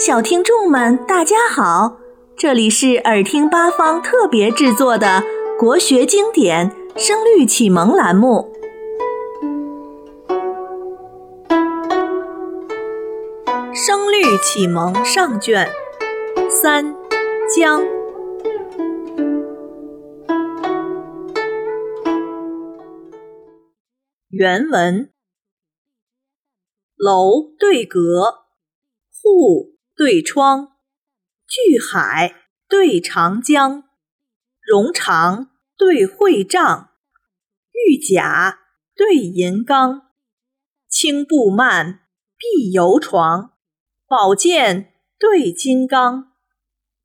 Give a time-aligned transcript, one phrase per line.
[0.00, 1.98] 小听众们，大家好！
[2.34, 5.22] 这里是耳听八方特别制作的
[5.58, 8.50] 国学经典《声律启蒙》栏目，
[13.74, 15.68] 《声律启蒙》上卷
[16.48, 16.96] 三
[17.54, 17.82] 江
[24.30, 25.12] 原文：
[26.96, 27.98] 楼对阁，
[29.22, 29.78] 户。
[30.00, 30.78] 对窗，
[31.46, 32.34] 巨海
[32.66, 33.84] 对长江，
[34.66, 36.88] 荣长对会帐，
[37.74, 38.60] 玉甲
[38.96, 40.04] 对银刚，
[40.88, 42.00] 轻步慢
[42.38, 43.52] 碧游床，
[44.08, 46.32] 宝剑对金刚，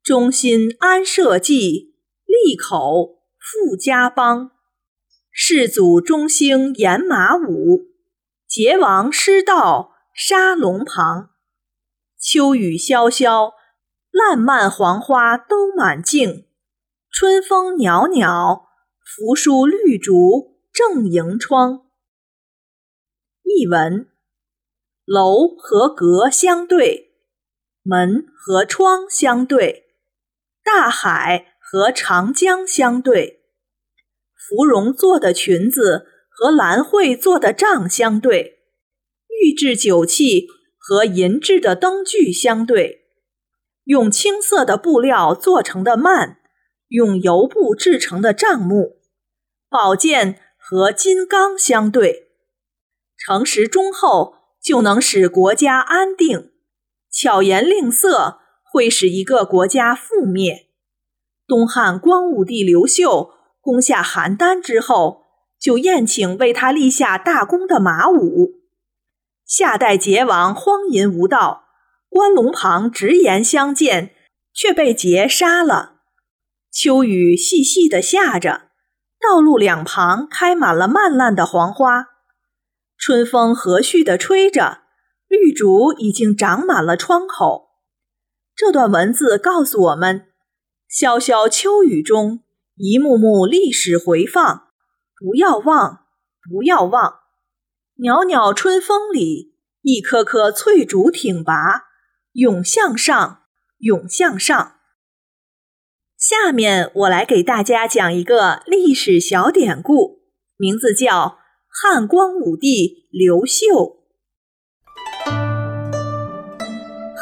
[0.00, 4.52] 中心安社稷，利口富家邦，
[5.32, 7.88] 世祖中兴演马武，
[8.48, 11.33] 桀王失道杀龙庞。
[12.24, 13.52] 秋雨潇潇，
[14.10, 16.46] 烂漫黄花都满径；
[17.10, 18.64] 春风袅袅，
[19.04, 21.82] 扶疏绿竹正迎窗。
[23.42, 24.08] 译文：
[25.04, 27.12] 楼和阁相对，
[27.82, 29.84] 门和窗相对，
[30.64, 33.42] 大海和长江相对，
[34.34, 38.60] 芙蓉做的裙子和兰蕙做的帐相对，
[39.42, 40.48] 玉制酒器。
[40.86, 43.06] 和银制的灯具相对，
[43.84, 46.36] 用青色的布料做成的幔，
[46.88, 48.98] 用油布制成的帐幕，
[49.70, 52.28] 宝剑和金刚相对，
[53.16, 56.50] 诚实忠厚就能使国家安定，
[57.10, 58.40] 巧言令色
[58.70, 60.66] 会使一个国家覆灭。
[61.46, 63.30] 东汉光武帝刘秀
[63.62, 65.22] 攻下邯郸之后，
[65.58, 68.63] 就宴请为他立下大功的马武。
[69.56, 71.66] 夏代桀王荒淫无道，
[72.08, 74.12] 关龙旁直言相见，
[74.52, 76.00] 却被桀杀了。
[76.72, 78.62] 秋雨细细的下着，
[79.20, 82.08] 道路两旁开满了漫烂的黄花。
[82.98, 84.78] 春风和煦的吹着，
[85.28, 87.68] 绿竹已经长满了窗口。
[88.56, 90.32] 这段文字告诉我们：
[90.90, 92.40] 潇潇秋雨中，
[92.74, 94.66] 一幕幕历史回放，
[95.16, 96.06] 不要忘，
[96.50, 97.20] 不要忘。
[97.96, 99.53] 袅袅春风里，
[99.86, 101.82] 一棵棵翠竹挺拔，
[102.32, 103.40] 永向上，
[103.80, 104.76] 永向上。
[106.16, 110.20] 下面我来给大家讲一个历史小典故，
[110.56, 111.36] 名字叫
[111.68, 113.98] 汉光武帝刘秀。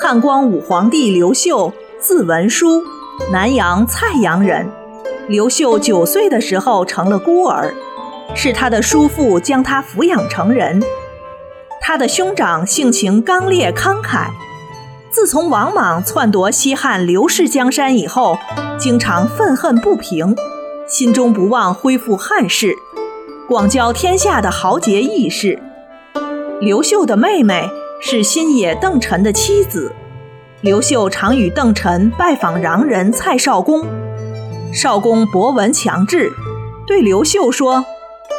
[0.01, 2.85] 汉光武皇帝刘秀，字文叔，
[3.33, 4.71] 南阳蔡阳人。
[5.29, 7.75] 刘秀九岁的时候成了孤儿。
[8.37, 10.81] 是他的叔父将他抚养成人。
[11.85, 14.29] 他的兄长性情刚烈慷慨，
[15.11, 18.39] 自从王莽篡夺西汉刘氏江山以后，
[18.79, 20.37] 经常愤恨不平，
[20.87, 22.73] 心中不忘恢复汉室，
[23.49, 25.61] 广交天下的豪杰义士。
[26.61, 27.69] 刘秀的妹妹
[28.01, 29.93] 是新野邓晨的妻子，
[30.61, 33.85] 刘秀常与邓晨拜访洋人蔡少公。
[34.73, 36.33] 少公博闻强志，
[36.87, 37.85] 对刘秀说。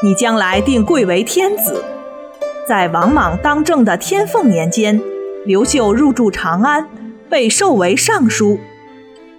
[0.02, 1.82] 你将来定贵为天子。
[2.66, 5.02] 在王莽当政的天凤年间，
[5.46, 6.88] 刘秀入住长安，
[7.30, 8.58] 被授为尚书。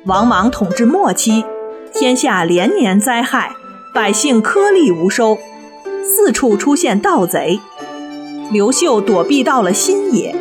[0.04, 1.42] 王莽统治末期，
[1.94, 3.52] 天下连年灾害，
[3.94, 5.38] 百姓颗粒无收，
[6.04, 7.60] 四处出现盗贼。
[8.52, 10.36] 刘秀躲避到了新野，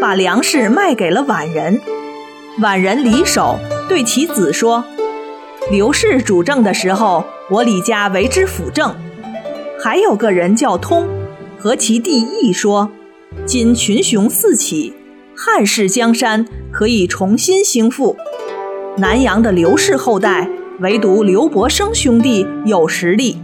[0.00, 1.80] 把粮食卖给了宛人。
[2.60, 4.84] 宛人李守对其子说
[5.72, 8.94] ：“刘氏主政的时候，我李家为之辅政。”
[9.82, 11.08] 还有个人叫通，
[11.62, 12.90] 和其弟义说
[13.46, 14.92] ：“今群雄四起，
[15.36, 18.16] 汉室江山可以重新兴复。
[18.96, 20.50] 南阳的刘氏后代，
[20.80, 23.36] 唯独刘伯升兄弟有实力，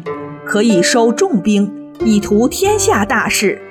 [0.44, 1.72] 可以收重兵，
[2.04, 3.62] 以图天下大事。”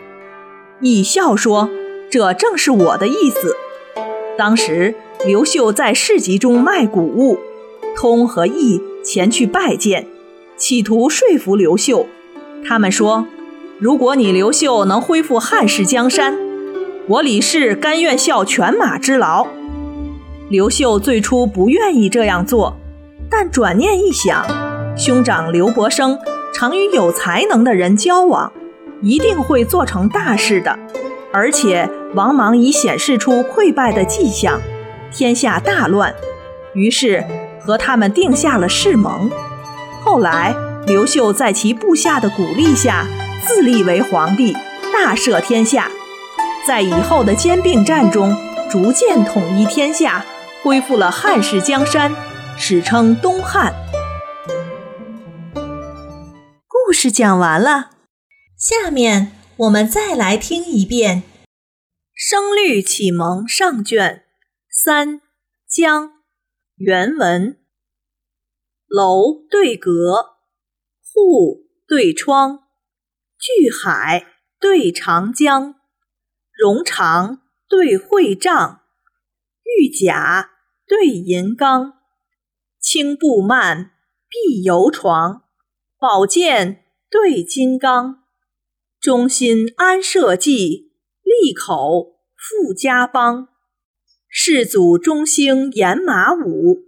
[0.79, 1.69] 义笑说
[2.09, 3.53] ：“这正是我的意思。”
[4.39, 4.95] 当时
[5.25, 7.37] 刘秀在市集中卖谷物，
[7.97, 10.07] 通和义前去拜见，
[10.55, 12.07] 企图说服刘秀。
[12.65, 13.27] 他们说
[13.79, 16.35] ：“如果你刘秀能恢复汉室江山，
[17.07, 19.45] 我李氏甘愿效犬马之劳。”
[20.49, 22.75] 刘秀最初不愿意这样做，
[23.29, 24.43] 但转念一想，
[24.97, 26.17] 兄长刘伯升
[26.51, 28.51] 常与有才能的人交往，
[29.03, 30.79] 一定会做成大事的。
[31.31, 34.59] 而且王莽已显示出溃败的迹象，
[35.11, 36.15] 天下大乱，
[36.73, 37.23] 于是
[37.59, 39.29] 和他们定下了誓盟。
[40.01, 40.55] 后来。
[40.87, 43.05] 刘秀在其部下的鼓励下，
[43.47, 44.51] 自立为皇帝，
[44.91, 45.89] 大赦天下。
[46.67, 48.35] 在以后的兼并战中，
[48.69, 50.25] 逐渐统一天下，
[50.61, 52.13] 恢复了汉室江山，
[52.57, 53.73] 史称东汉。
[56.67, 57.91] 故事讲完了，
[58.57, 61.23] 下面我们再来听一遍
[62.13, 64.25] 《声律启蒙上卷
[64.69, 65.21] 三
[65.65, 66.09] 江》
[66.75, 67.57] 原文：
[68.89, 70.35] 楼对阁，
[71.01, 72.66] 户对窗，
[73.47, 74.25] 巨海
[74.59, 75.75] 对长江，
[76.51, 78.81] 荣长对会帐，
[79.63, 80.51] 玉甲
[80.85, 81.93] 对银缸，
[82.81, 83.91] 青布幔，
[84.27, 85.43] 碧游床。
[85.97, 88.25] 宝剑对金刚，
[88.99, 90.91] 中心安社稷，
[91.23, 93.47] 利口富家邦。
[94.27, 96.79] 世祖中兴演马舞，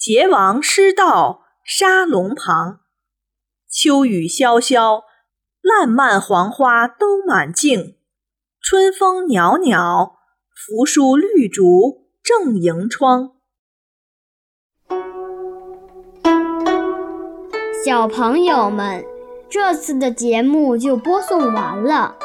[0.00, 2.80] 桀王失道杀龙旁。
[3.70, 5.04] 秋雨潇潇，
[5.62, 7.96] 烂漫黄花都满径；
[8.62, 10.16] 春风袅袅，
[10.54, 13.32] 扶疏绿竹正迎窗。
[17.84, 19.04] 小朋友们，
[19.48, 22.16] 这次的节目就播送完了。